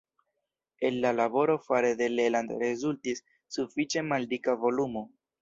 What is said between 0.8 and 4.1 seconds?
El la laboro fare de Leland rezultis sufiĉe